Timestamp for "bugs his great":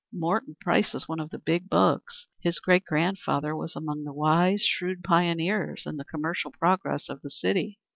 1.69-2.85